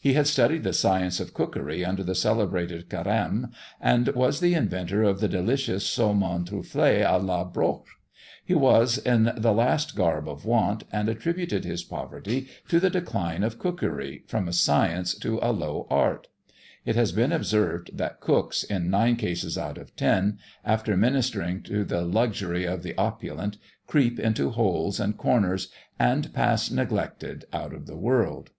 He 0.00 0.12
had 0.12 0.28
studied 0.28 0.62
the 0.62 0.72
science 0.72 1.18
of 1.18 1.34
cookery 1.34 1.84
under 1.84 2.04
the 2.04 2.14
celebrated 2.14 2.88
Carême, 2.88 3.50
and 3.80 4.06
was 4.10 4.38
the 4.38 4.54
inventor 4.54 5.02
of 5.02 5.18
the 5.18 5.26
delicious 5.26 5.84
Saumon 5.84 6.44
truffé 6.44 7.04
à 7.04 7.20
la 7.20 7.42
broche. 7.44 7.96
He 8.44 8.54
was 8.54 8.98
in 8.98 9.32
the 9.36 9.52
last 9.52 9.96
garb 9.96 10.28
of 10.28 10.44
want, 10.44 10.84
and 10.92 11.08
attributed 11.08 11.64
his 11.64 11.82
poverty 11.82 12.46
to 12.68 12.78
the 12.78 12.90
decline 12.90 13.42
of 13.42 13.58
cookery 13.58 14.22
from 14.28 14.46
a 14.46 14.52
science 14.52 15.16
to 15.16 15.40
a 15.42 15.50
low 15.50 15.88
art! 15.90 16.28
It 16.84 16.94
has 16.94 17.10
been 17.10 17.32
observed 17.32 17.98
that 17.98 18.20
cooks, 18.20 18.62
in 18.62 18.90
nine 18.90 19.16
cases 19.16 19.58
out 19.58 19.78
of 19.78 19.96
ten, 19.96 20.38
after 20.64 20.96
ministering 20.96 21.60
to 21.64 21.82
the 21.82 22.02
luxury 22.02 22.64
of 22.66 22.84
the 22.84 22.96
opulent, 22.96 23.56
creep 23.88 24.20
into 24.20 24.50
holes 24.50 25.00
and 25.00 25.16
corners, 25.18 25.70
and 25.98 26.32
pass 26.32 26.70
neglected 26.70 27.46
out 27.52 27.74
of 27.74 27.88
the 27.88 27.96
world. 27.96 28.50